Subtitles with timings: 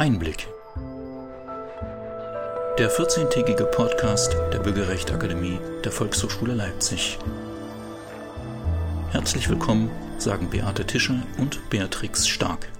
[0.00, 0.48] Einblick.
[2.78, 7.18] Der 14-tägige Podcast der Bürgerrechtsakademie der Volkshochschule Leipzig.
[9.10, 12.72] Herzlich willkommen, sagen Beate Tischer und Beatrix Stark.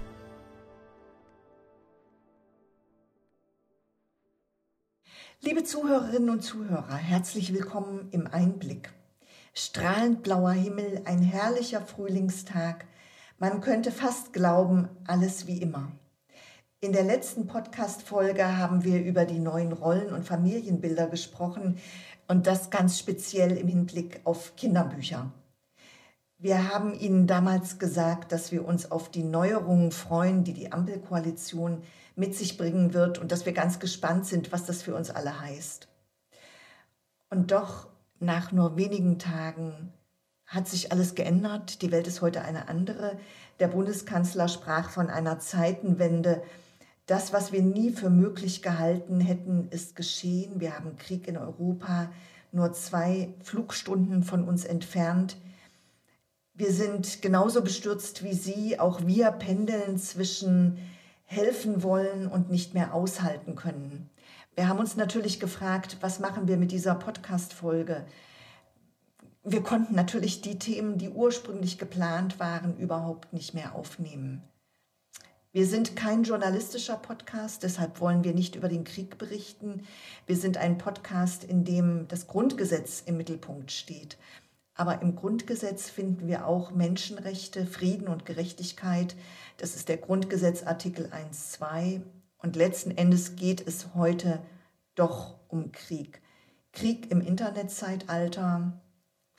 [5.41, 8.89] Liebe Zuhörerinnen und Zuhörer, herzlich willkommen im Einblick.
[9.53, 12.87] Strahlend blauer Himmel, ein herrlicher Frühlingstag.
[13.37, 15.91] Man könnte fast glauben, alles wie immer.
[16.83, 21.77] In der letzten Podcast-Folge haben wir über die neuen Rollen- und Familienbilder gesprochen
[22.27, 25.31] und das ganz speziell im Hinblick auf Kinderbücher.
[26.39, 31.83] Wir haben Ihnen damals gesagt, dass wir uns auf die Neuerungen freuen, die die Ampelkoalition
[32.15, 35.39] mit sich bringen wird und dass wir ganz gespannt sind, was das für uns alle
[35.39, 35.87] heißt.
[37.29, 37.89] Und doch,
[38.19, 39.93] nach nur wenigen Tagen
[40.47, 41.83] hat sich alles geändert.
[41.83, 43.19] Die Welt ist heute eine andere.
[43.59, 46.41] Der Bundeskanzler sprach von einer Zeitenwende.
[47.05, 50.59] Das, was wir nie für möglich gehalten hätten, ist geschehen.
[50.59, 52.11] Wir haben Krieg in Europa,
[52.51, 55.37] nur zwei Flugstunden von uns entfernt.
[56.53, 58.79] Wir sind genauso bestürzt wie Sie.
[58.79, 60.77] Auch wir pendeln zwischen
[61.25, 64.09] helfen wollen und nicht mehr aushalten können.
[64.55, 68.05] Wir haben uns natürlich gefragt, was machen wir mit dieser Podcast-Folge?
[69.43, 74.43] Wir konnten natürlich die Themen, die ursprünglich geplant waren, überhaupt nicht mehr aufnehmen.
[75.53, 79.85] Wir sind kein journalistischer Podcast, deshalb wollen wir nicht über den Krieg berichten.
[80.25, 84.17] Wir sind ein Podcast, in dem das Grundgesetz im Mittelpunkt steht.
[84.75, 89.17] Aber im Grundgesetz finden wir auch Menschenrechte, Frieden und Gerechtigkeit.
[89.57, 91.99] Das ist der Grundgesetzartikel 1.2.
[92.37, 94.41] Und letzten Endes geht es heute
[94.95, 96.21] doch um Krieg.
[96.71, 98.79] Krieg im Internetzeitalter.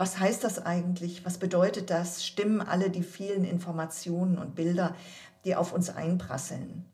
[0.02, 1.24] Was heißt das eigentlich?
[1.24, 2.26] Was bedeutet das?
[2.26, 4.96] Stimmen alle die vielen Informationen und Bilder,
[5.44, 6.86] die auf uns einprasseln?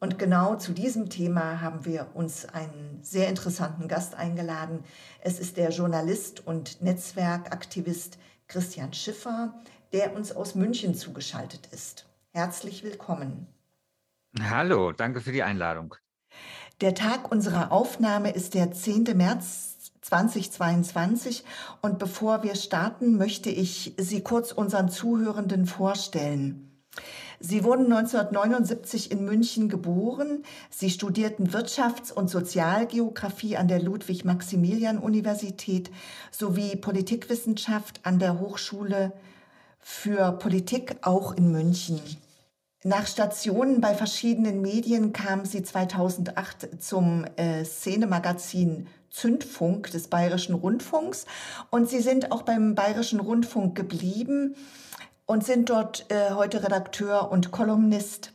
[0.00, 4.82] Und genau zu diesem Thema haben wir uns einen sehr interessanten Gast eingeladen.
[5.20, 9.54] Es ist der Journalist und Netzwerkaktivist Christian Schiffer,
[9.92, 12.08] der uns aus München zugeschaltet ist.
[12.32, 13.46] Herzlich willkommen.
[14.40, 15.94] Hallo, danke für die Einladung.
[16.80, 19.04] Der Tag unserer Aufnahme ist der 10.
[19.14, 19.71] März
[20.02, 21.44] 2022
[21.80, 26.68] und bevor wir starten, möchte ich Sie kurz unseren Zuhörenden vorstellen.
[27.44, 30.44] Sie wurden 1979 in München geboren.
[30.70, 35.90] Sie studierten Wirtschafts- und Sozialgeografie an der Ludwig-Maximilian-Universität
[36.30, 39.12] sowie Politikwissenschaft an der Hochschule
[39.80, 42.00] für Politik auch in München.
[42.84, 51.26] Nach Stationen bei verschiedenen Medien kam sie 2008 zum äh, Szenemagazin Zündfunk des Bayerischen Rundfunks
[51.70, 54.56] und sie sind auch beim Bayerischen Rundfunk geblieben
[55.26, 58.32] und sind dort äh, heute Redakteur und Kolumnist.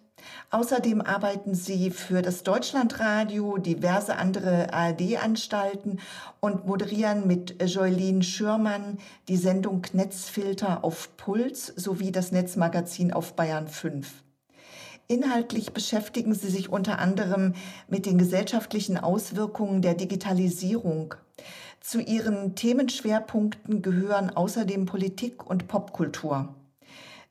[0.49, 5.99] Außerdem arbeiten sie für das Deutschlandradio, diverse andere ARD-Anstalten
[6.39, 13.67] und moderieren mit Joelin Schürmann die Sendung Netzfilter auf Puls sowie das Netzmagazin auf Bayern
[13.67, 14.23] 5.
[15.09, 17.53] Inhaltlich beschäftigen sie sich unter anderem
[17.87, 21.15] mit den gesellschaftlichen Auswirkungen der Digitalisierung.
[21.79, 26.53] Zu ihren Themenschwerpunkten gehören außerdem Politik und Popkultur.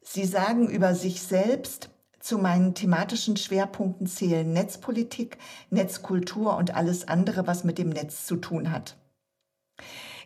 [0.01, 5.37] Sie sagen über sich selbst, zu meinen thematischen Schwerpunkten zählen Netzpolitik,
[5.71, 8.97] Netzkultur und alles andere, was mit dem Netz zu tun hat.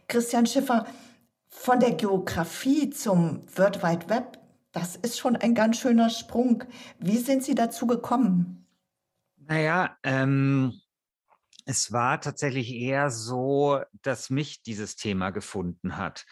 [0.06, 0.86] Christian Schiffer,
[1.48, 4.39] von der Geografie zum World Wide Web,
[4.72, 6.64] das ist schon ein ganz schöner Sprung.
[6.98, 8.66] Wie sind Sie dazu gekommen?
[9.36, 10.80] Naja, ähm,
[11.66, 16.24] es war tatsächlich eher so, dass mich dieses Thema gefunden hat.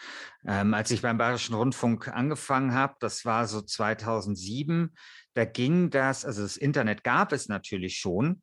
[0.45, 4.95] Ähm, als ich beim Bayerischen Rundfunk angefangen habe, das war so 2007,
[5.33, 8.41] da ging das, also das Internet gab es natürlich schon,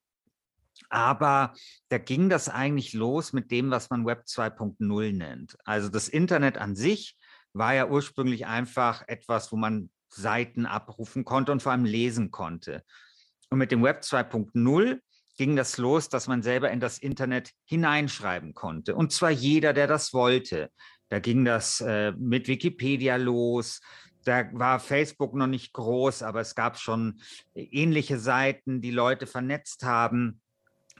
[0.88, 1.54] aber
[1.88, 5.56] da ging das eigentlich los mit dem, was man Web 2.0 nennt.
[5.64, 7.16] Also das Internet an sich
[7.58, 12.82] war ja ursprünglich einfach etwas, wo man Seiten abrufen konnte und vor allem lesen konnte.
[13.50, 15.00] Und mit dem Web 2.0
[15.36, 18.94] ging das los, dass man selber in das Internet hineinschreiben konnte.
[18.94, 20.70] Und zwar jeder, der das wollte.
[21.08, 23.80] Da ging das äh, mit Wikipedia los.
[24.24, 27.20] Da war Facebook noch nicht groß, aber es gab schon
[27.54, 30.40] ähnliche Seiten, die Leute vernetzt haben.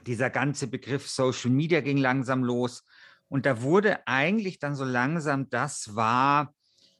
[0.05, 2.85] Dieser ganze Begriff Social Media ging langsam los.
[3.29, 6.53] Und da wurde eigentlich dann so langsam das wahr,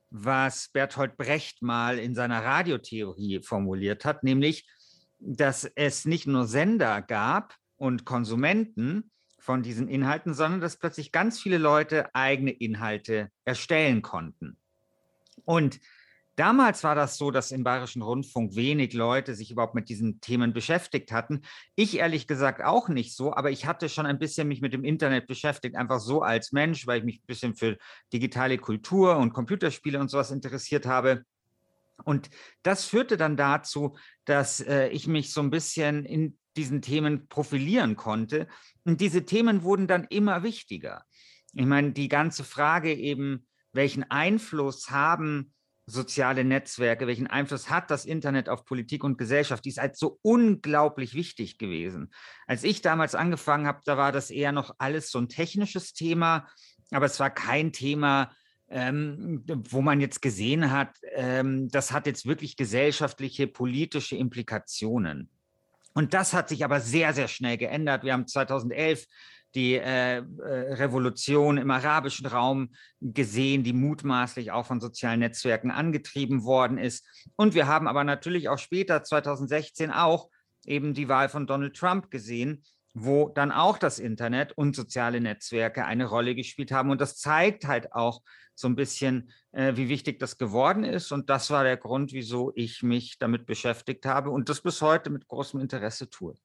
[0.10, 4.68] was Bertolt Brecht mal in seiner Radiotheorie formuliert hat, nämlich
[5.20, 11.40] dass es nicht nur Sender gab und Konsumenten von diesen Inhalten, sondern dass plötzlich ganz
[11.40, 14.58] viele Leute eigene Inhalte erstellen konnten.
[15.46, 15.80] Und
[16.38, 20.54] Damals war das so, dass im Bayerischen Rundfunk wenig Leute sich überhaupt mit diesen Themen
[20.54, 21.42] beschäftigt hatten.
[21.74, 24.84] Ich ehrlich gesagt auch nicht so, aber ich hatte schon ein bisschen mich mit dem
[24.84, 27.76] Internet beschäftigt, einfach so als Mensch, weil ich mich ein bisschen für
[28.14, 31.24] digitale Kultur und Computerspiele und sowas interessiert habe.
[32.04, 32.30] Und
[32.62, 37.96] das führte dann dazu, dass äh, ich mich so ein bisschen in diesen Themen profilieren
[37.96, 38.48] konnte.
[38.84, 41.04] Und diese Themen wurden dann immer wichtiger.
[41.54, 45.56] Ich meine, die ganze Frage eben, welchen Einfluss haben
[45.90, 50.20] soziale Netzwerke, welchen Einfluss hat das Internet auf Politik und Gesellschaft, die ist halt so
[50.22, 52.12] unglaublich wichtig gewesen.
[52.46, 56.48] Als ich damals angefangen habe, da war das eher noch alles so ein technisches Thema,
[56.92, 58.32] aber es war kein Thema,
[58.70, 65.30] ähm, wo man jetzt gesehen hat, ähm, das hat jetzt wirklich gesellschaftliche, politische Implikationen.
[65.94, 68.04] Und das hat sich aber sehr, sehr schnell geändert.
[68.04, 69.06] Wir haben 2011
[69.56, 70.24] die äh, äh,
[70.74, 77.06] Revolution im arabischen Raum gesehen, die mutmaßlich auch von sozialen Netzwerken angetrieben worden ist.
[77.36, 80.30] Und wir haben aber natürlich auch später, 2016, auch
[80.66, 82.64] eben die Wahl von Donald Trump gesehen,
[82.94, 86.90] wo dann auch das Internet und soziale Netzwerke eine Rolle gespielt haben.
[86.90, 88.22] Und das zeigt halt auch
[88.56, 91.12] so ein bisschen, äh, wie wichtig das geworden ist.
[91.12, 95.10] Und das war der Grund, wieso ich mich damit beschäftigt habe und das bis heute
[95.10, 96.36] mit großem Interesse tue.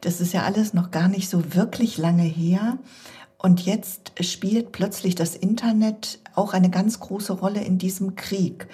[0.00, 2.78] Das ist ja alles noch gar nicht so wirklich lange her.
[3.38, 8.66] Und jetzt spielt plötzlich das Internet auch eine ganz große Rolle in diesem Krieg.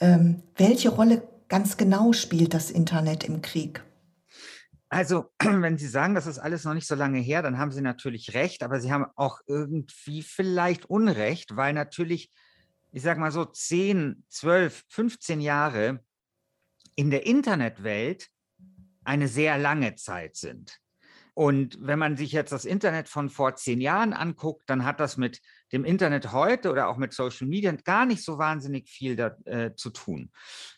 [0.00, 3.82] Ähm, welche Rolle ganz genau spielt das Internet im Krieg?
[4.88, 7.82] Also, wenn Sie sagen, das ist alles noch nicht so lange her, dann haben Sie
[7.82, 12.30] natürlich recht, aber Sie haben auch irgendwie vielleicht Unrecht, weil natürlich,
[12.92, 16.00] ich sage mal so, 10, 12, 15 Jahre
[16.96, 18.28] in der Internetwelt
[19.10, 20.78] eine sehr lange Zeit sind.
[21.34, 25.16] Und wenn man sich jetzt das Internet von vor zehn Jahren anguckt, dann hat das
[25.16, 25.40] mit
[25.72, 29.74] dem Internet heute oder auch mit Social Media gar nicht so wahnsinnig viel da, äh,
[29.74, 30.30] zu tun.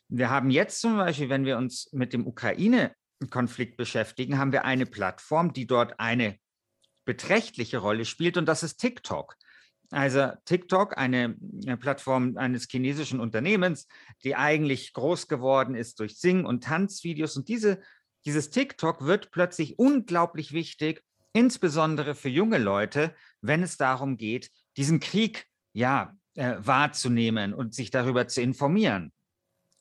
[0.08, 4.86] Wir haben jetzt zum Beispiel, wenn wir uns mit dem Ukraine-Konflikt beschäftigen, haben wir eine
[4.86, 6.38] Plattform, die dort eine
[7.04, 9.36] beträchtliche Rolle spielt und das ist TikTok.
[9.92, 11.36] Also TikTok, eine,
[11.66, 13.86] eine, Plattform eines chinesischen Unternehmens,
[14.24, 17.36] die eigentlich groß geworden ist durch Sing- und Tanzvideos.
[17.36, 17.82] Und diese
[18.24, 21.02] dieses TikTok wird plötzlich unglaublich wichtig,
[21.32, 27.90] insbesondere für junge Leute, wenn es darum geht, diesen Krieg ja äh, wahrzunehmen und sich
[27.90, 29.12] darüber zu informieren.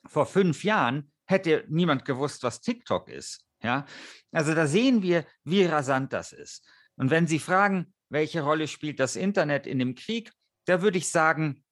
[0.06, 3.46] Vor fünf Jahren hätte niemand gewusst, was TikTok ist.
[3.64, 3.86] Ja,
[4.32, 6.68] also da sehen wir, wie rasant das ist.
[6.96, 10.32] Und wenn Sie fragen, welche Rolle spielt das Internet in dem Krieg,
[10.66, 11.64] da würde ich sagen,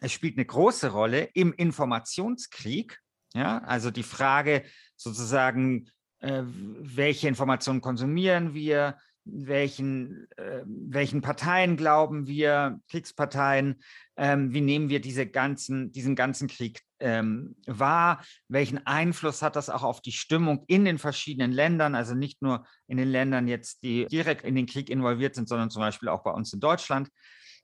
[0.00, 2.98] es spielt eine große Rolle im Informationskrieg.
[3.34, 4.64] Ja, also die Frage,
[4.96, 5.88] sozusagen,
[6.20, 13.82] äh, welche Informationen konsumieren wir, welchen, äh, welchen Parteien glauben wir, Kriegsparteien,
[14.16, 19.70] ähm, wie nehmen wir diese ganzen, diesen ganzen Krieg ähm, wahr, welchen Einfluss hat das
[19.70, 23.82] auch auf die Stimmung in den verschiedenen Ländern, also nicht nur in den Ländern jetzt,
[23.82, 27.08] die direkt in den Krieg involviert sind, sondern zum Beispiel auch bei uns in Deutschland.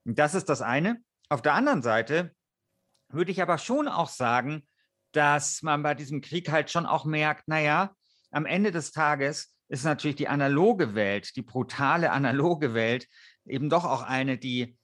[0.04, 0.98] Das ist das eine.
[1.28, 2.32] Auf der anderen Seite
[3.08, 4.66] würde ich aber schon auch sagen,
[5.12, 7.94] dass man bei diesem Krieg halt schon auch merkt, naja,
[8.30, 13.08] am Ende des Tages ist natürlich die analoge Welt, die brutale analoge Welt,
[13.44, 14.76] eben doch auch eine, die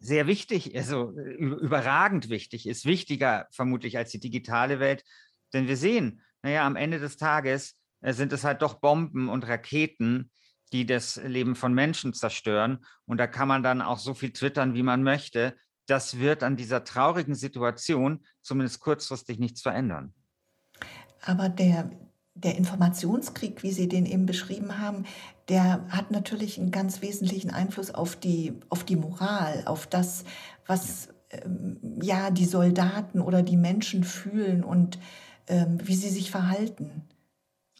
[0.00, 5.04] sehr wichtig, also überragend wichtig ist, wichtiger vermutlich als die digitale Welt.
[5.52, 9.46] Denn wir sehen, naja, am Ende des Tages äh, sind es halt doch Bomben und
[9.46, 10.30] Raketen,
[10.72, 12.84] die das Leben von Menschen zerstören.
[13.06, 15.56] Und da kann man dann auch so viel twittern, wie man möchte
[15.88, 20.12] das wird an dieser traurigen Situation zumindest kurzfristig nichts verändern.
[21.22, 21.90] Aber der,
[22.34, 25.04] der Informationskrieg, wie Sie den eben beschrieben haben,
[25.48, 30.24] der hat natürlich einen ganz wesentlichen Einfluss auf die, auf die Moral, auf das,
[30.66, 34.98] was ja, ähm, ja die Soldaten oder die Menschen fühlen und
[35.46, 37.08] ähm, wie sie sich verhalten.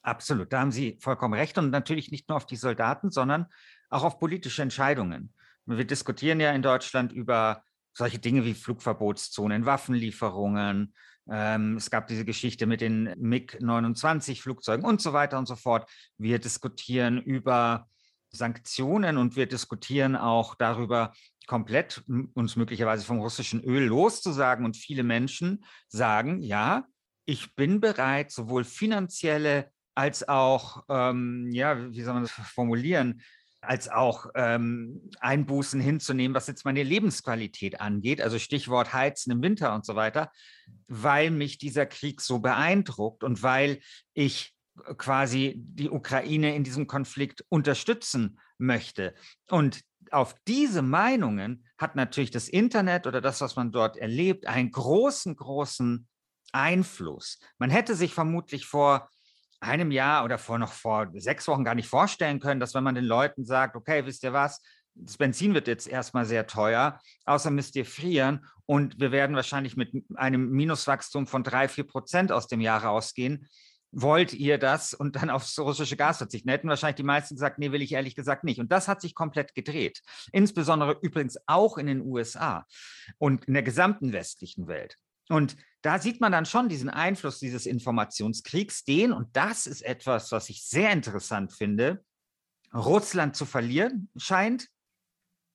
[0.02, 1.58] Absolut, da haben Sie vollkommen recht.
[1.58, 3.46] Und natürlich nicht nur auf die Soldaten, sondern
[3.90, 5.34] auch auf politische Entscheidungen.
[5.66, 7.62] Wir diskutieren ja in Deutschland über
[7.92, 10.94] solche Dinge wie Flugverbotszonen, Waffenlieferungen.
[11.30, 15.90] Ähm, es gab diese Geschichte mit den MiG-29-Flugzeugen und so weiter und so fort.
[16.16, 17.88] Wir diskutieren über
[18.30, 21.12] Sanktionen und wir diskutieren auch darüber,
[21.46, 22.04] komplett
[22.34, 24.64] uns möglicherweise vom russischen Öl loszusagen.
[24.64, 26.84] Und viele Menschen sagen, ja,
[27.24, 33.22] ich bin bereit, sowohl finanzielle als auch, ähm, ja, wie soll man das formulieren,
[33.60, 39.74] als auch ähm, Einbußen hinzunehmen, was jetzt meine Lebensqualität angeht, also Stichwort Heizen im Winter
[39.74, 40.30] und so weiter,
[40.86, 43.80] weil mich dieser Krieg so beeindruckt und weil
[44.14, 44.54] ich
[44.96, 49.14] quasi die Ukraine in diesem Konflikt unterstützen möchte.
[49.50, 54.70] Und auf diese Meinungen hat natürlich das Internet oder das, was man dort erlebt, einen
[54.70, 56.06] großen, großen
[56.52, 57.38] Einfluss.
[57.58, 59.10] Man hätte sich vermutlich vor
[59.60, 62.94] einem Jahr oder vor noch vor sechs Wochen gar nicht vorstellen können, dass wenn man
[62.94, 64.60] den Leuten sagt, okay, wisst ihr was,
[64.94, 69.76] das Benzin wird jetzt erstmal sehr teuer, außer müsst ihr frieren und wir werden wahrscheinlich
[69.76, 73.48] mit einem Minuswachstum von drei, vier Prozent aus dem Jahr rausgehen.
[73.90, 76.50] Wollt ihr das und dann aufs russische Gas verzichten?
[76.50, 78.60] Hätten wahrscheinlich die meisten gesagt, nee, will ich ehrlich gesagt nicht.
[78.60, 80.02] Und das hat sich komplett gedreht.
[80.32, 82.66] Insbesondere übrigens auch in den USA
[83.16, 84.96] und in der gesamten westlichen Welt.
[85.30, 90.32] Und da sieht man dann schon diesen Einfluss dieses Informationskriegs, den, und das ist etwas,
[90.32, 92.04] was ich sehr interessant finde,
[92.74, 94.68] Russland zu verlieren scheint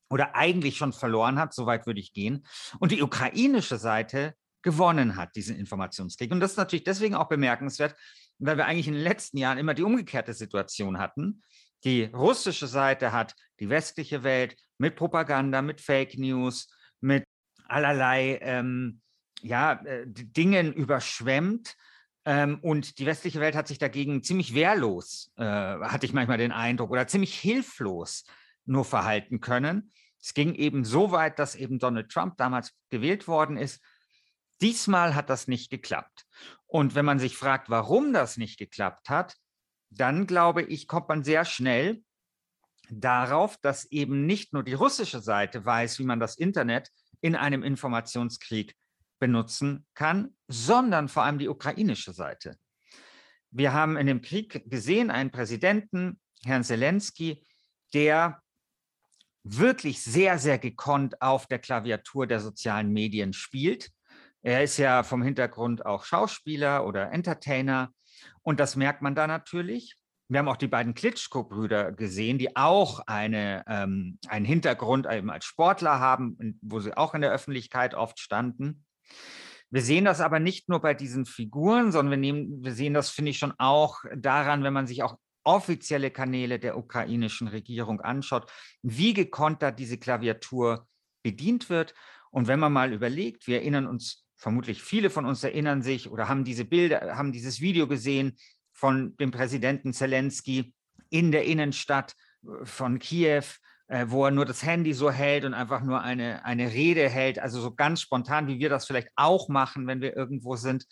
[0.09, 2.45] oder eigentlich schon verloren hat, soweit würde ich gehen,
[2.79, 6.31] und die ukrainische Seite gewonnen hat, diesen Informationskrieg.
[6.31, 7.95] Und das ist natürlich deswegen auch bemerkenswert,
[8.39, 11.43] weil wir eigentlich in den letzten Jahren immer die umgekehrte Situation hatten.
[11.83, 17.25] Die russische Seite hat die westliche Welt mit Propaganda, mit Fake News, mit
[17.67, 19.01] allerlei ähm,
[19.43, 21.75] ja, äh, Dingen überschwemmt.
[22.25, 26.53] Ähm, und die westliche Welt hat sich dagegen ziemlich wehrlos, äh, hatte ich manchmal den
[26.53, 28.23] Eindruck, oder ziemlich hilflos
[28.65, 29.91] nur verhalten können.
[30.21, 33.83] Es ging eben so weit, dass eben Donald Trump damals gewählt worden ist.
[34.61, 36.25] Diesmal hat das nicht geklappt.
[36.65, 39.35] Und wenn man sich fragt, warum das nicht geklappt hat,
[39.89, 42.01] dann glaube ich, kommt man sehr schnell
[42.89, 47.63] darauf, dass eben nicht nur die russische Seite weiß, wie man das Internet in einem
[47.63, 48.75] Informationskrieg
[49.19, 52.57] benutzen kann, sondern vor allem die ukrainische Seite.
[53.51, 57.45] Wir haben in dem Krieg gesehen einen Präsidenten, Herrn Zelensky,
[57.93, 58.41] der
[59.43, 63.91] wirklich sehr, sehr gekonnt auf der Klaviatur der sozialen Medien spielt.
[64.41, 67.93] Er ist ja vom Hintergrund auch Schauspieler oder Entertainer
[68.41, 69.95] und das merkt man da natürlich.
[70.29, 75.45] Wir haben auch die beiden Klitschko-Brüder gesehen, die auch eine, ähm, einen Hintergrund eben als
[75.45, 78.85] Sportler haben, wo sie auch in der Öffentlichkeit oft standen.
[79.69, 83.09] Wir sehen das aber nicht nur bei diesen Figuren, sondern wir, nehmen, wir sehen das,
[83.09, 88.51] finde ich, schon auch daran, wenn man sich auch offizielle Kanäle der ukrainischen Regierung anschaut,
[88.81, 90.87] wie gekonnt da diese Klaviatur
[91.23, 91.93] bedient wird.
[92.31, 96.27] Und wenn man mal überlegt, wir erinnern uns, vermutlich viele von uns erinnern sich oder
[96.27, 98.37] haben diese Bilder, haben dieses Video gesehen
[98.73, 100.73] von dem Präsidenten Zelensky
[101.09, 103.45] in der Innenstadt äh, von Kiew,
[103.87, 107.39] äh, wo er nur das Handy so hält und einfach nur eine, eine Rede hält,
[107.39, 110.85] also so ganz spontan, wie wir das vielleicht auch machen, wenn wir irgendwo sind.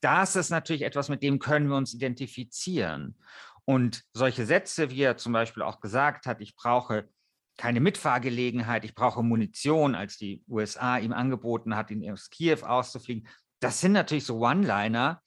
[0.00, 3.16] Das ist natürlich etwas, mit dem können wir uns identifizieren.
[3.64, 7.08] Und solche Sätze, wie er zum Beispiel auch gesagt hat, ich brauche
[7.56, 13.28] keine Mitfahrgelegenheit, ich brauche Munition, als die USA ihm angeboten hat, in aus Kiew auszufliegen,
[13.60, 15.22] das sind natürlich so One-Liner,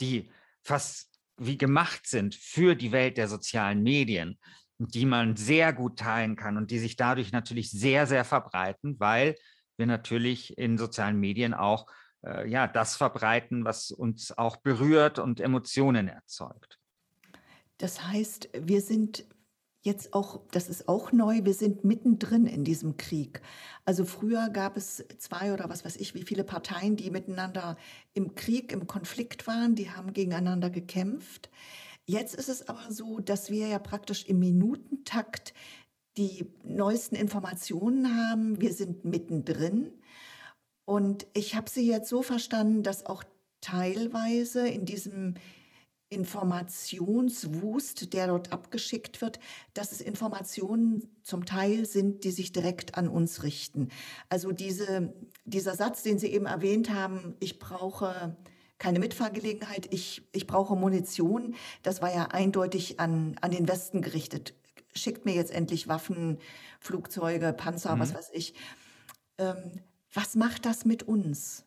[0.00, 0.30] die
[0.62, 4.38] fast wie gemacht sind für die Welt der sozialen Medien
[4.78, 9.36] die man sehr gut teilen kann und die sich dadurch natürlich sehr, sehr verbreiten, weil
[9.76, 11.86] wir natürlich in sozialen Medien auch
[12.24, 16.78] äh, ja, das verbreiten, was uns auch berührt und Emotionen erzeugt.
[17.78, 19.24] Das heißt, wir sind
[19.82, 23.40] jetzt auch, das ist auch neu, wir sind mittendrin in diesem Krieg.
[23.84, 27.76] Also früher gab es zwei oder was weiß ich, wie viele Parteien, die miteinander
[28.14, 31.48] im Krieg, im Konflikt waren, die haben gegeneinander gekämpft.
[32.10, 35.52] Jetzt ist es aber so, dass wir ja praktisch im Minutentakt
[36.16, 38.62] die neuesten Informationen haben.
[38.62, 39.92] Wir sind mittendrin.
[40.86, 43.24] Und ich habe Sie jetzt so verstanden, dass auch
[43.60, 45.34] teilweise in diesem
[46.08, 49.38] Informationswust, der dort abgeschickt wird,
[49.74, 53.90] dass es Informationen zum Teil sind, die sich direkt an uns richten.
[54.30, 55.12] Also diese,
[55.44, 58.34] dieser Satz, den Sie eben erwähnt haben, ich brauche
[58.78, 61.54] keine Mitfahrgelegenheit, ich, ich brauche Munition.
[61.82, 64.54] Das war ja eindeutig an, an den Westen gerichtet.
[64.94, 66.38] Schickt mir jetzt endlich Waffen,
[66.80, 68.00] Flugzeuge, Panzer, mhm.
[68.00, 68.54] was weiß ich.
[69.38, 69.82] Ähm,
[70.12, 71.64] was macht das mit uns?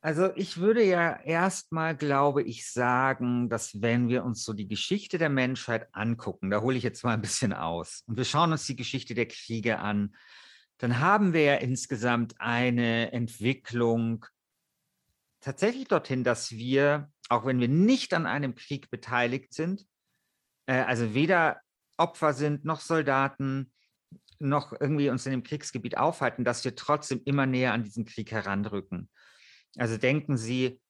[0.00, 5.18] Also ich würde ja erstmal, glaube ich, sagen, dass wenn wir uns so die Geschichte
[5.18, 8.66] der Menschheit angucken, da hole ich jetzt mal ein bisschen aus, und wir schauen uns
[8.66, 10.14] die Geschichte der Kriege an,
[10.78, 14.26] dann haben wir ja insgesamt eine Entwicklung
[15.40, 19.86] tatsächlich dorthin, dass wir, auch wenn wir nicht an einem Krieg beteiligt sind,
[20.66, 21.60] äh, also weder
[21.96, 23.72] Opfer sind noch Soldaten,
[24.38, 28.32] noch irgendwie uns in dem Kriegsgebiet aufhalten, dass wir trotzdem immer näher an diesen Krieg
[28.32, 29.08] heranrücken.
[29.76, 30.80] Also denken Sie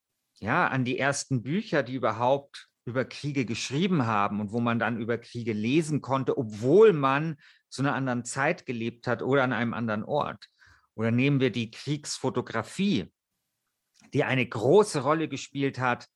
[0.40, 4.98] ja an die ersten Bücher, die überhaupt über Kriege geschrieben haben und wo man dann
[4.98, 7.36] über Kriege lesen konnte, obwohl man
[7.68, 10.48] zu einer anderen Zeit gelebt hat oder an einem anderen Ort.
[10.94, 13.12] Oder nehmen wir die Kriegsfotografie
[14.14, 16.08] die eine große Rolle gespielt hat,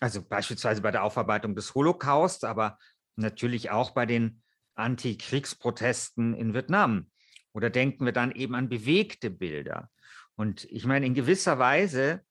[0.00, 2.78] also beispielsweise bei der Aufarbeitung des Holocaust, aber
[3.16, 4.42] natürlich auch bei den
[4.74, 7.10] Antikriegsprotesten in Vietnam?
[7.52, 9.90] Oder denken wir dann eben an bewegte Bilder?
[10.36, 12.22] Und ich meine, in gewisser Weise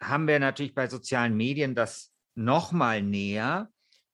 [0.00, 3.68] haben wir natürlich bei sozialen Medien das noch mal näher.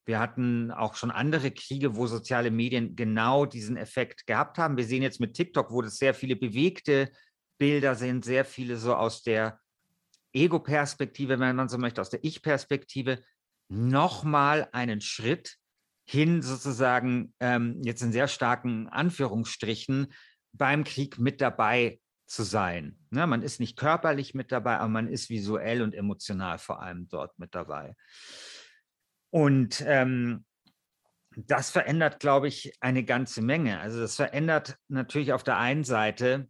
[0.05, 4.77] Wir hatten auch schon andere Kriege, wo soziale Medien genau diesen Effekt gehabt haben.
[4.77, 7.13] Wir sehen jetzt mit TikTok, wo das sehr viele bewegte
[7.59, 9.61] Bilder sind, sehr viele so aus der
[10.33, 13.23] Ego-Perspektive, wenn man so möchte, aus der Ich-Perspektive,
[13.69, 15.57] nochmal einen Schritt
[16.09, 20.13] hin sozusagen ähm, jetzt in sehr starken Anführungsstrichen
[20.53, 22.99] beim Krieg mit dabei zu sein.
[23.11, 27.09] Ne, man ist nicht körperlich mit dabei, aber man ist visuell und emotional vor allem
[27.09, 27.95] dort mit dabei.
[29.31, 30.47] Und ähm,
[31.37, 33.81] das verändert, glaube ich, eine ganze Menge.
[33.81, 36.49] Also das verändert natürlich auf der einen Seite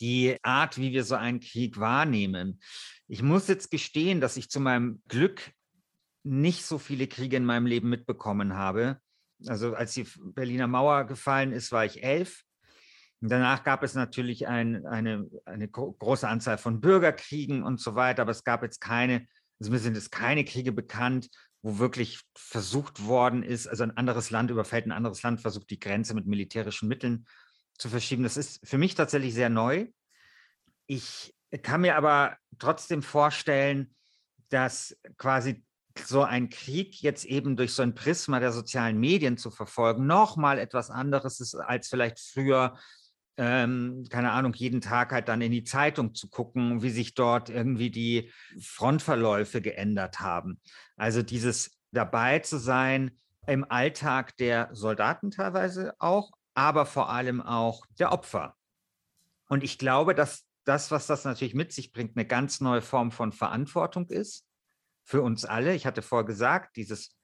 [0.00, 2.60] die Art, wie wir so einen Krieg wahrnehmen.
[3.08, 5.52] Ich muss jetzt gestehen, dass ich zu meinem Glück
[6.22, 9.00] nicht so viele Kriege in meinem Leben mitbekommen habe.
[9.46, 12.44] Also als die Berliner Mauer gefallen ist, war ich elf.
[13.22, 18.30] Danach gab es natürlich ein, eine, eine große Anzahl von Bürgerkriegen und so weiter, aber
[18.30, 19.26] es gab jetzt keine,
[19.58, 21.28] also mir sind es keine Kriege bekannt,
[21.62, 25.80] wo wirklich versucht worden ist, also ein anderes Land überfällt ein anderes Land, versucht die
[25.80, 27.26] Grenze mit militärischen Mitteln
[27.80, 28.22] zu verschieben.
[28.22, 29.86] Das ist für mich tatsächlich sehr neu.
[30.86, 33.94] Ich kann mir aber trotzdem vorstellen,
[34.50, 35.64] dass quasi
[36.04, 40.58] so ein Krieg jetzt eben durch so ein Prisma der sozialen Medien zu verfolgen, nochmal
[40.58, 42.78] etwas anderes ist als vielleicht früher
[43.40, 47.48] ähm, keine Ahnung, jeden Tag halt dann in die Zeitung zu gucken, wie sich dort
[47.48, 50.60] irgendwie die Frontverläufe geändert haben.
[50.96, 57.86] Also dieses dabei zu sein im Alltag der Soldaten teilweise auch, aber vor allem auch
[57.98, 58.56] der Opfer.
[59.48, 63.10] Und ich glaube, dass das, was das natürlich mit sich bringt, eine ganz neue Form
[63.10, 64.46] von Verantwortung ist
[65.04, 65.74] für uns alle.
[65.74, 67.16] Ich hatte vorher gesagt, dieses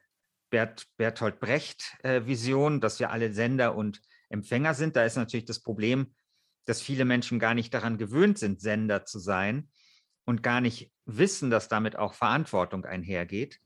[0.51, 4.97] Bert, Bertolt Brecht-Vision, äh, dass wir alle Sender und Empfänger sind.
[4.97, 6.15] Da ist natürlich das Problem,
[6.65, 9.69] dass viele Menschen gar nicht daran gewöhnt sind, Sender zu sein
[10.25, 13.61] und gar nicht wissen, dass damit auch Verantwortung einhergeht.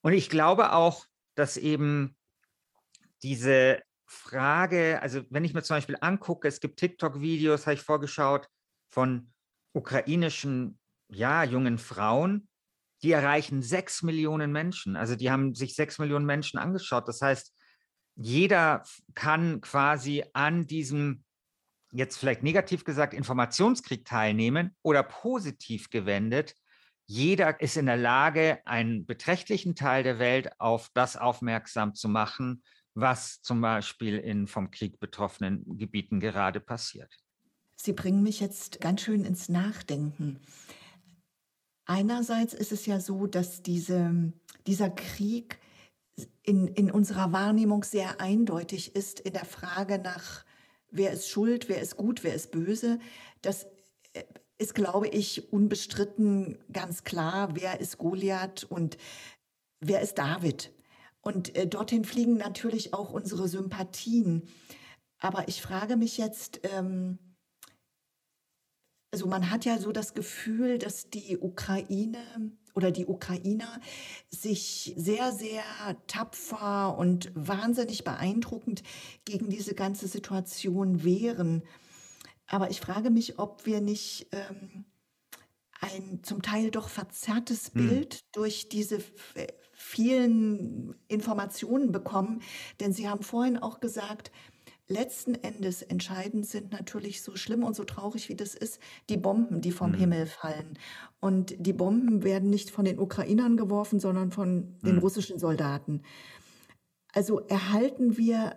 [0.00, 2.16] Und ich glaube auch, dass eben
[3.22, 3.80] diese
[4.12, 8.46] Frage, also wenn ich mir zum Beispiel angucke, es gibt TikTok-Videos, habe ich vorgeschaut,
[8.88, 9.32] von
[9.72, 12.48] ukrainischen, ja, jungen Frauen,
[13.02, 14.96] die erreichen sechs Millionen Menschen.
[14.96, 17.08] Also die haben sich sechs Millionen Menschen angeschaut.
[17.08, 17.54] Das heißt,
[18.14, 21.24] jeder kann quasi an diesem,
[21.90, 26.54] jetzt vielleicht negativ gesagt, Informationskrieg teilnehmen oder positiv gewendet.
[27.06, 32.62] Jeder ist in der Lage, einen beträchtlichen Teil der Welt auf das aufmerksam zu machen,
[32.94, 37.18] was zum Beispiel in vom Krieg betroffenen Gebieten gerade passiert.
[37.76, 40.40] Sie bringen mich jetzt ganz schön ins Nachdenken.
[41.84, 44.32] Einerseits ist es ja so, dass diese,
[44.66, 45.58] dieser Krieg
[46.42, 50.44] in, in unserer Wahrnehmung sehr eindeutig ist in der Frage nach,
[50.90, 53.00] wer ist schuld, wer ist gut, wer ist böse.
[53.40, 53.66] Das
[54.12, 54.22] äh,
[54.58, 58.96] ist, glaube ich, unbestritten ganz klar, wer ist Goliath und
[59.80, 60.72] wer ist David.
[61.22, 64.48] Und äh, dorthin fliegen natürlich auch unsere Sympathien.
[65.18, 67.18] Aber ich frage mich jetzt, ähm,
[69.12, 72.18] also man hat ja so das Gefühl, dass die Ukraine
[72.74, 73.80] oder die Ukrainer
[74.30, 75.62] sich sehr, sehr
[76.06, 78.82] tapfer und wahnsinnig beeindruckend
[79.24, 81.62] gegen diese ganze Situation wehren.
[82.46, 84.86] Aber ich frage mich, ob wir nicht ähm,
[85.80, 87.88] ein zum Teil doch verzerrtes hm.
[87.88, 88.98] Bild durch diese
[89.92, 92.40] vielen Informationen bekommen.
[92.80, 94.32] Denn Sie haben vorhin auch gesagt,
[94.88, 99.60] letzten Endes entscheidend sind natürlich so schlimm und so traurig, wie das ist, die Bomben,
[99.60, 99.96] die vom mhm.
[99.96, 100.78] Himmel fallen.
[101.20, 105.00] Und die Bomben werden nicht von den Ukrainern geworfen, sondern von den mhm.
[105.00, 106.02] russischen Soldaten.
[107.12, 108.56] Also erhalten wir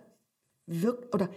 [0.66, 1.28] wirk oder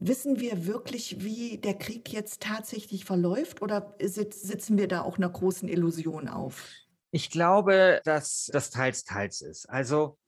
[0.00, 5.30] wissen wir wirklich, wie der Krieg jetzt tatsächlich verläuft oder sitzen wir da auch einer
[5.30, 6.83] großen Illusion auf?
[7.14, 9.70] Ich glaube, dass das teils, teils ist.
[9.70, 10.18] Also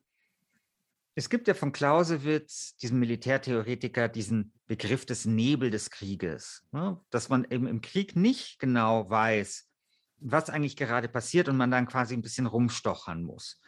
[1.17, 7.01] es gibt ja von Clausewitz, diesem Militärtheoretiker, diesen Begriff des Nebel des Krieges, ne?
[7.11, 9.69] dass man eben im Krieg nicht genau weiß,
[10.19, 13.61] was eigentlich gerade passiert und man dann quasi ein bisschen rumstochern muss.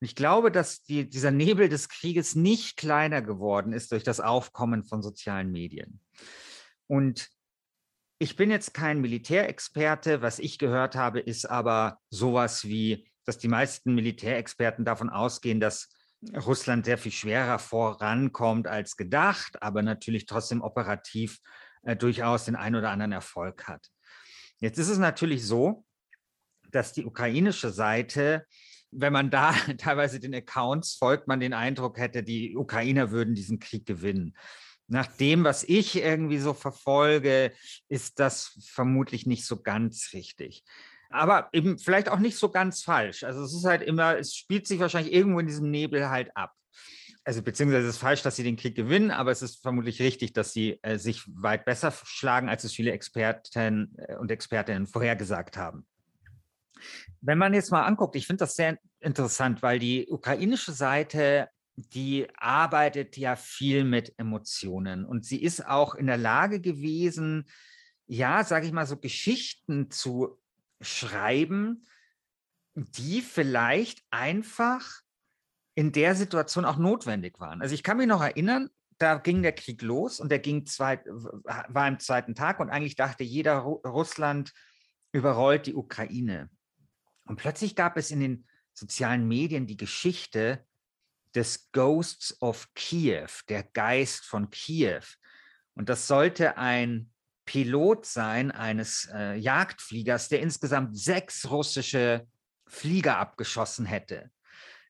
[0.00, 4.20] Und ich glaube, dass die, dieser Nebel des Krieges nicht kleiner geworden ist durch das
[4.20, 5.98] Aufkommen von sozialen Medien.
[6.86, 7.30] Und
[8.22, 10.20] ich bin jetzt kein Militärexperte.
[10.20, 15.88] Was ich gehört habe, ist aber sowas wie, dass die meisten Militärexperten davon ausgehen, dass
[16.36, 21.38] Russland sehr viel schwerer vorankommt als gedacht, aber natürlich trotzdem operativ
[21.82, 23.88] äh, durchaus den ein oder anderen Erfolg hat.
[24.58, 25.86] Jetzt ist es natürlich so,
[26.70, 28.44] dass die ukrainische Seite
[28.92, 33.58] wenn man da teilweise den Accounts folgt, man den Eindruck hätte, die Ukrainer würden diesen
[33.58, 34.36] Krieg gewinnen.
[34.90, 37.52] Nach dem, was ich irgendwie so verfolge,
[37.88, 40.64] ist das vermutlich nicht so ganz richtig.
[41.10, 43.22] Aber eben vielleicht auch nicht so ganz falsch.
[43.22, 46.52] Also es ist halt immer, es spielt sich wahrscheinlich irgendwo in diesem Nebel halt ab.
[47.22, 50.32] Also beziehungsweise es ist falsch, dass sie den Krieg gewinnen, aber es ist vermutlich richtig,
[50.32, 55.56] dass sie äh, sich weit besser schlagen, als es viele Experten äh, und Expertinnen vorhergesagt
[55.56, 55.86] haben.
[57.20, 61.48] Wenn man jetzt mal anguckt, ich finde das sehr interessant, weil die ukrainische Seite,
[61.88, 67.46] die arbeitet ja viel mit Emotionen und sie ist auch in der Lage gewesen,
[68.06, 70.40] ja, sage ich mal, so Geschichten zu
[70.80, 71.86] schreiben,
[72.74, 75.00] die vielleicht einfach
[75.74, 77.62] in der Situation auch notwendig waren.
[77.62, 81.02] Also ich kann mich noch erinnern, da ging der Krieg los und der ging zwei,
[81.04, 84.52] war im zweiten Tag und eigentlich dachte jeder, Russland
[85.12, 86.50] überrollt die Ukraine.
[87.24, 90.66] Und plötzlich gab es in den sozialen Medien die Geschichte
[91.34, 95.02] des Ghosts of Kiew, der Geist von Kiew.
[95.74, 97.10] Und das sollte ein
[97.44, 102.26] Pilot sein eines äh, Jagdfliegers, der insgesamt sechs russische
[102.66, 104.30] Flieger abgeschossen hätte.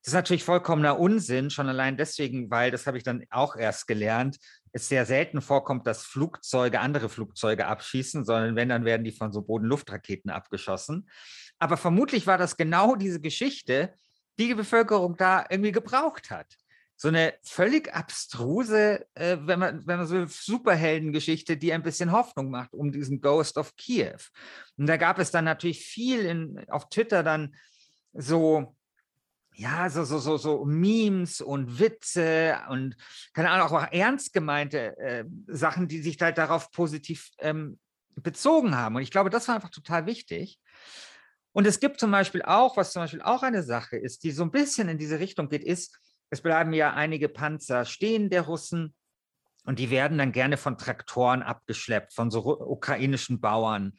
[0.03, 3.87] Das ist natürlich vollkommener Unsinn, schon allein deswegen, weil, das habe ich dann auch erst
[3.87, 4.39] gelernt,
[4.73, 9.33] es sehr selten vorkommt, dass Flugzeuge andere Flugzeuge abschießen, sondern wenn, dann werden die von
[9.33, 11.09] so Bodenluftraketen abgeschossen.
[11.59, 13.93] Aber vermutlich war das genau diese Geschichte,
[14.49, 16.47] die Bevölkerung da irgendwie gebraucht hat.
[16.97, 22.51] So eine völlig abstruse, äh, wenn, man, wenn man so Superheldengeschichte, die ein bisschen Hoffnung
[22.51, 24.19] macht um diesen Ghost of Kiew.
[24.77, 27.55] Und da gab es dann natürlich viel in, auf Twitter dann
[28.13, 28.77] so,
[29.55, 32.97] ja, so, so, so, so Memes und Witze und
[33.33, 37.79] keine Ahnung, auch ernst gemeinte äh, Sachen, die sich halt darauf positiv ähm,
[38.17, 38.97] bezogen haben.
[38.97, 40.59] Und ich glaube, das war einfach total wichtig.
[41.53, 44.45] Und es gibt zum Beispiel auch, was zum Beispiel auch eine Sache ist, die so
[44.45, 45.99] ein bisschen in diese Richtung geht, ist,
[46.31, 48.95] es bleiben ja einige Panzer stehen der Russen
[49.65, 53.99] und die werden dann gerne von Traktoren abgeschleppt, von so ukrainischen Bauern.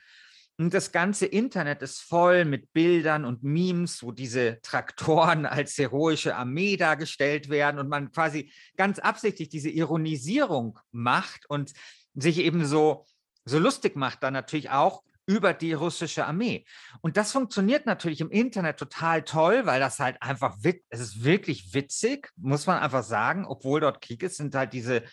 [0.58, 6.36] Und das ganze Internet ist voll mit Bildern und Memes, wo diese Traktoren als heroische
[6.36, 11.74] Armee dargestellt werden und man quasi ganz absichtlich diese Ironisierung macht und
[12.14, 13.06] sich eben so,
[13.44, 16.66] so lustig macht dann natürlich auch über die russische Armee.
[17.00, 20.58] Und das funktioniert natürlich im Internet total toll, weil das halt einfach,
[20.90, 25.04] es ist wirklich witzig, muss man einfach sagen, obwohl dort Krieg ist, sind halt diese,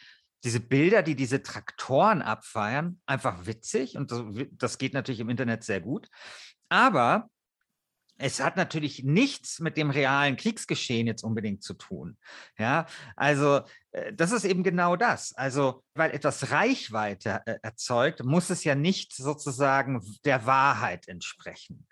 [0.43, 3.97] diese Bilder, die diese Traktoren abfeiern, einfach witzig.
[3.97, 6.09] Und das, das geht natürlich im Internet sehr gut.
[6.69, 7.29] Aber
[8.19, 12.19] es hat natürlich nichts mit dem realen Kriegsgeschehen jetzt unbedingt zu tun.
[12.59, 13.61] Ja, also
[13.93, 15.33] äh, das ist eben genau das.
[15.37, 21.87] Also, weil etwas Reichweite äh, erzeugt, muss es ja nicht sozusagen der Wahrheit entsprechen.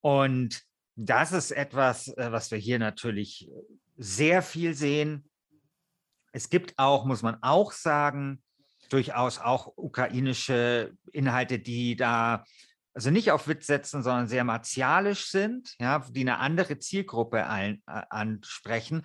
[0.00, 0.62] Und
[0.94, 3.50] das ist etwas, äh, was wir hier natürlich
[3.96, 5.28] sehr viel sehen.
[6.32, 8.42] Es gibt auch, muss man auch sagen,
[8.90, 12.44] durchaus auch ukrainische Inhalte, die da
[12.94, 17.82] also nicht auf Witz setzen, sondern sehr martialisch sind, ja, die eine andere Zielgruppe ein,
[17.86, 19.02] äh, ansprechen.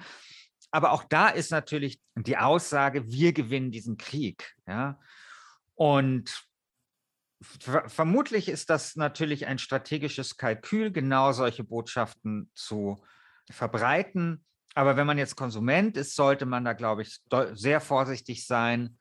[0.72, 4.56] Aber auch da ist natürlich die Aussage, wir gewinnen diesen Krieg.
[4.68, 5.00] Ja.
[5.76, 6.46] Und
[7.42, 13.02] vermutlich ist das natürlich ein strategisches Kalkül, genau solche Botschaften zu
[13.50, 14.44] verbreiten.
[14.74, 17.20] Aber wenn man jetzt Konsument ist, sollte man da, glaube ich,
[17.54, 18.98] sehr vorsichtig sein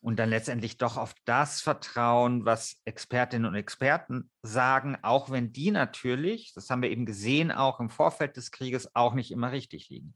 [0.00, 5.70] und dann letztendlich doch auf das vertrauen, was Expertinnen und Experten sagen, auch wenn die
[5.70, 9.88] natürlich, das haben wir eben gesehen, auch im Vorfeld des Krieges auch nicht immer richtig
[9.88, 10.14] liegen.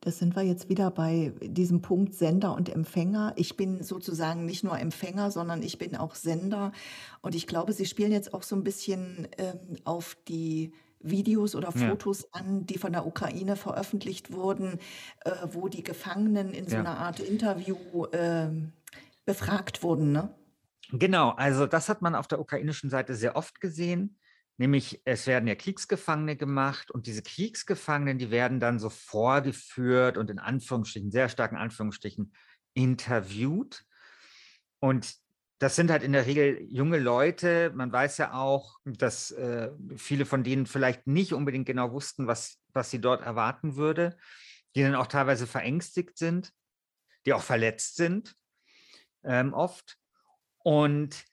[0.00, 3.34] Das sind wir jetzt wieder bei diesem Punkt Sender und Empfänger.
[3.36, 6.72] Ich bin sozusagen nicht nur Empfänger, sondern ich bin auch Sender.
[7.20, 11.72] Und ich glaube, Sie spielen jetzt auch so ein bisschen ähm, auf die Videos oder
[11.72, 12.40] Fotos ja.
[12.40, 14.78] an, die von der Ukraine veröffentlicht wurden,
[15.24, 16.80] äh, wo die Gefangenen in so ja.
[16.80, 18.48] einer Art Interview äh,
[19.24, 20.12] befragt wurden.
[20.12, 20.34] Ne?
[20.92, 24.18] Genau, also das hat man auf der ukrainischen Seite sehr oft gesehen.
[24.58, 30.30] Nämlich, es werden ja Kriegsgefangene gemacht und diese Kriegsgefangenen, die werden dann so vorgeführt und
[30.30, 32.32] in Anführungsstrichen, sehr starken Anführungsstrichen,
[32.74, 33.84] interviewt.
[34.78, 35.14] Und
[35.62, 37.70] das sind halt in der Regel junge Leute.
[37.76, 42.58] Man weiß ja auch, dass äh, viele von denen vielleicht nicht unbedingt genau wussten, was,
[42.72, 44.16] was sie dort erwarten würde,
[44.74, 46.52] die dann auch teilweise verängstigt sind,
[47.26, 48.34] die auch verletzt sind,
[49.22, 49.98] ähm, oft.
[50.64, 51.24] Und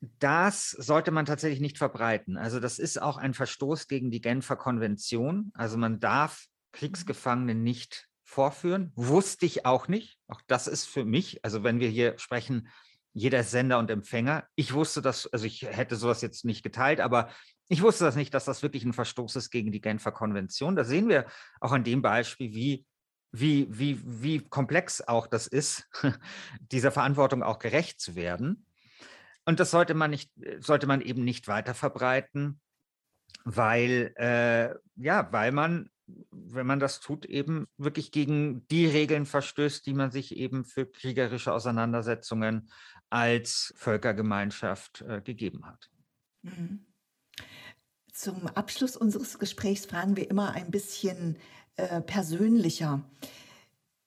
[0.00, 2.36] das sollte man tatsächlich nicht verbreiten.
[2.36, 5.50] Also das ist auch ein Verstoß gegen die Genfer Konvention.
[5.54, 8.92] Also man darf Kriegsgefangene nicht vorführen.
[8.94, 10.18] Wusste ich auch nicht.
[10.28, 12.68] Auch das ist für mich, also wenn wir hier sprechen,
[13.12, 14.46] jeder Sender und Empfänger.
[14.54, 17.30] Ich wusste das, also ich hätte sowas jetzt nicht geteilt, aber
[17.68, 20.76] Ich wusste das nicht, dass das wirklich ein Verstoß ist gegen die Genfer Konvention.
[20.76, 21.24] Da sehen wir
[21.58, 22.84] auch an dem Beispiel, wie,
[23.30, 25.88] wie, wie, wie komplex auch das ist,
[26.60, 28.66] dieser Verantwortung auch gerecht zu werden.
[29.46, 32.60] Und das sollte man nicht, sollte man eben nicht weiter verbreiten,
[33.44, 35.88] weil, äh, ja, weil man,
[36.30, 40.86] wenn man das tut, eben wirklich gegen die Regeln verstößt, die man sich eben für
[40.86, 42.70] kriegerische Auseinandersetzungen
[43.12, 45.90] als Völkergemeinschaft äh, gegeben hat.
[46.42, 46.86] Mhm.
[48.12, 51.36] Zum Abschluss unseres Gesprächs fragen wir immer ein bisschen
[51.76, 53.04] äh, persönlicher.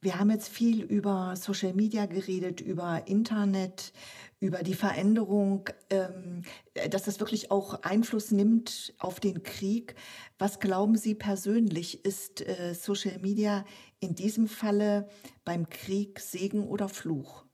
[0.01, 3.93] Wir haben jetzt viel über Social Media geredet, über Internet,
[4.39, 6.43] über die Veränderung, ähm,
[6.89, 9.95] dass das wirklich auch Einfluss nimmt auf den Krieg.
[10.37, 13.65] Was glauben Sie persönlich, ist äh, Social Media
[13.99, 15.09] in diesem Falle
[15.43, 17.45] beim Krieg Segen oder Fluch?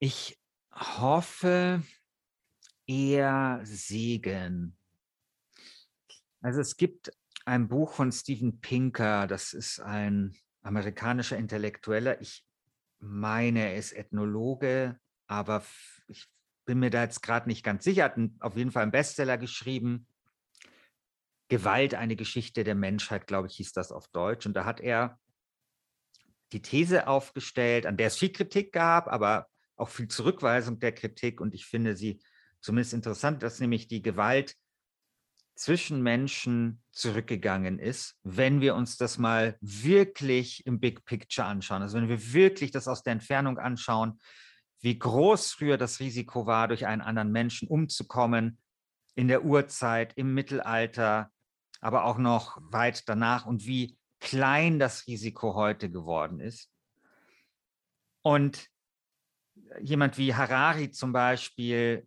[0.00, 0.43] Ich
[0.74, 1.82] hoffe
[2.86, 4.76] eher Segen.
[6.40, 7.10] Also es gibt
[7.46, 12.20] ein Buch von Steven Pinker, das ist ein amerikanischer Intellektueller.
[12.20, 12.44] Ich
[12.98, 15.64] meine, er ist Ethnologe, aber
[16.08, 16.26] ich
[16.64, 18.02] bin mir da jetzt gerade nicht ganz sicher.
[18.02, 20.06] Er Hat auf jeden Fall einen Bestseller geschrieben.
[21.48, 24.46] Gewalt, eine Geschichte der Menschheit, glaube ich, hieß das auf Deutsch.
[24.46, 25.18] Und da hat er
[26.52, 31.40] die These aufgestellt, an der es viel Kritik gab, aber auch viel Zurückweisung der Kritik.
[31.40, 32.20] Und ich finde sie
[32.60, 34.56] zumindest interessant, dass nämlich die Gewalt
[35.54, 41.82] zwischen Menschen zurückgegangen ist, wenn wir uns das mal wirklich im Big Picture anschauen.
[41.82, 44.18] Also wenn wir wirklich das aus der Entfernung anschauen,
[44.80, 48.58] wie groß früher das Risiko war, durch einen anderen Menschen umzukommen,
[49.14, 51.30] in der Urzeit, im Mittelalter,
[51.80, 56.70] aber auch noch weit danach und wie klein das Risiko heute geworden ist.
[58.22, 58.68] Und
[59.80, 62.06] jemand wie Harari zum Beispiel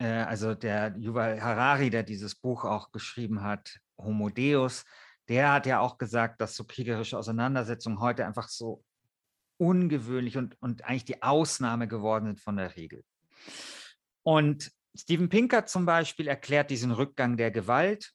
[0.00, 4.84] äh, also der Yuval Harari, der dieses Buch auch geschrieben hat, Homo Deus,
[5.28, 8.82] der hat ja auch gesagt, dass so kriegerische Auseinandersetzungen heute einfach so
[9.58, 13.04] ungewöhnlich und, und eigentlich die Ausnahme geworden sind von der Regel.
[14.22, 18.12] Und Steven Pinker zum Beispiel erklärt diesen Rückgang der Gewalt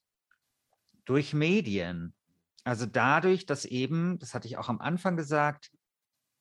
[1.06, 2.16] durch Medien.
[2.64, 5.72] Also dadurch, dass eben, das hatte ich auch am Anfang gesagt,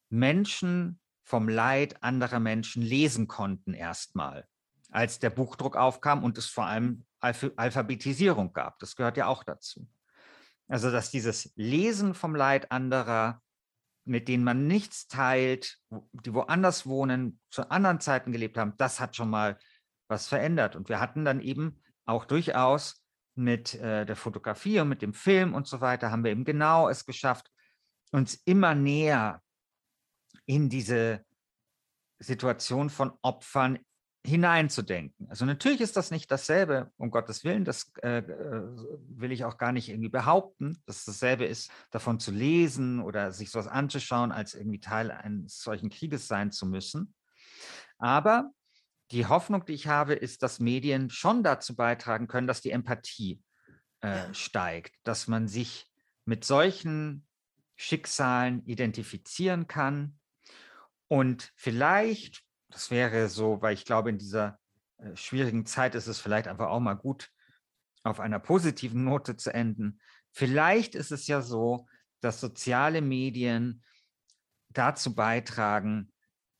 [0.08, 4.46] Menschen vom Leid anderer Menschen lesen konnten erstmal
[4.94, 8.78] als der Buchdruck aufkam und es vor allem Alph Alphabetisierung gab.
[8.78, 9.88] Das gehört ja auch dazu.
[10.68, 13.42] Also, dass dieses Lesen vom Leid anderer,
[14.04, 19.16] mit denen man nichts teilt, die woanders wohnen, zu anderen Zeiten gelebt haben, das hat
[19.16, 19.58] schon mal
[20.06, 20.76] was verändert.
[20.76, 23.02] Und wir hatten dann eben auch durchaus
[23.34, 26.88] mit äh, der Fotografie und mit dem Film und so weiter, haben wir eben genau
[26.88, 27.50] es geschafft,
[28.12, 29.42] uns immer näher
[30.46, 31.24] in diese
[32.18, 33.78] Situation von Opfern
[34.26, 35.28] hineinzudenken.
[35.28, 38.62] Also natürlich ist das nicht dasselbe, um Gottes Willen, das äh, äh,
[39.08, 43.32] will ich auch gar nicht irgendwie behaupten, dass es dasselbe ist, davon zu lesen oder
[43.32, 47.14] sich sowas anzuschauen, als irgendwie Teil eines solchen Krieges sein zu müssen.
[47.98, 48.50] Aber
[49.10, 53.42] die Hoffnung, die ich habe, ist, dass Medien schon dazu beitragen können, dass die Empathie
[54.00, 55.86] äh, steigt, dass man sich
[56.24, 57.26] mit solchen
[57.76, 60.18] Schicksalen identifizieren kann
[61.08, 64.58] und vielleicht das wäre so, weil ich glaube, in dieser
[64.98, 67.30] äh, schwierigen Zeit ist es vielleicht einfach auch mal gut,
[68.02, 70.00] auf einer positiven Note zu enden.
[70.32, 71.86] Vielleicht ist es ja so,
[72.20, 73.82] dass soziale Medien
[74.70, 76.12] dazu beitragen,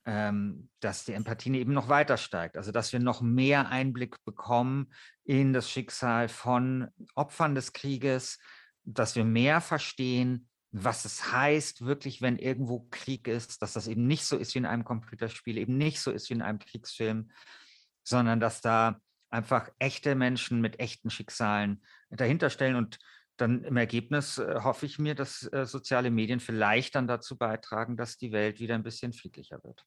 [0.07, 2.57] ähm, dass die Empathie eben noch weiter steigt.
[2.57, 4.93] Also dass wir noch mehr Einblick bekommen
[5.25, 8.39] in das Schicksal von Opfern des Krieges,
[8.85, 14.09] dass wir mehr verstehen, was es heißt, wirklich, wenn irgendwo Krieg ist, dass das eben
[14.09, 17.31] nicht so ist wie in einem Computerspiel, eben nicht so ist wie in einem Kriegsfilm,
[18.03, 22.75] sondern dass da einfach echte Menschen mit echten Schicksalen dahinter stellen.
[22.75, 22.99] Und
[23.37, 27.97] dann im Ergebnis äh, hoffe ich mir, dass äh, soziale Medien vielleicht dann dazu beitragen,
[27.97, 29.85] dass die Welt wieder ein bisschen friedlicher wird.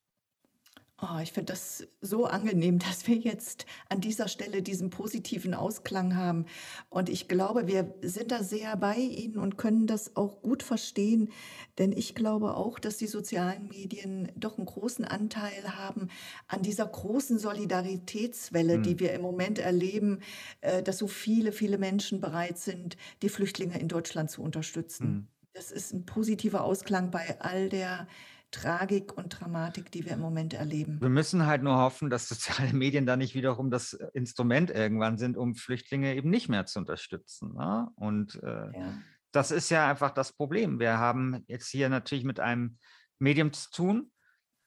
[0.99, 6.15] Oh, ich finde das so angenehm, dass wir jetzt an dieser Stelle diesen positiven Ausklang
[6.15, 6.45] haben.
[6.89, 11.29] Und ich glaube, wir sind da sehr bei Ihnen und können das auch gut verstehen.
[11.77, 16.07] Denn ich glaube auch, dass die sozialen Medien doch einen großen Anteil haben
[16.47, 18.83] an dieser großen Solidaritätswelle, mhm.
[18.83, 20.21] die wir im Moment erleben,
[20.61, 25.07] äh, dass so viele, viele Menschen bereit sind, die Flüchtlinge in Deutschland zu unterstützen.
[25.07, 25.27] Mhm.
[25.53, 28.07] Das ist ein positiver Ausklang bei all der
[28.51, 31.01] Tragik und Dramatik, die wir im Moment erleben.
[31.01, 35.37] Wir müssen halt nur hoffen, dass soziale Medien da nicht wiederum das Instrument irgendwann sind,
[35.37, 37.53] um Flüchtlinge eben nicht mehr zu unterstützen.
[37.55, 37.89] Ne?
[37.95, 38.93] Und äh, ja.
[39.31, 40.79] das ist ja einfach das Problem.
[40.79, 42.77] Wir haben jetzt hier natürlich mit einem
[43.19, 44.11] Medium zu tun,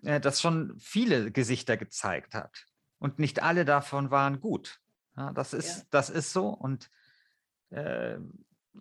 [0.03, 2.67] äh, das schon viele Gesichter gezeigt hat.
[2.99, 4.79] Und nicht alle davon waren gut.
[5.17, 5.85] Ja, das, ist, ja.
[5.91, 6.49] das ist so.
[6.49, 6.91] Und
[7.71, 8.19] äh,